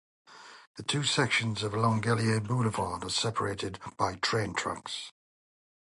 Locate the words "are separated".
3.03-3.77